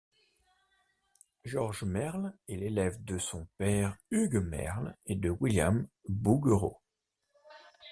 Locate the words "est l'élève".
2.49-3.03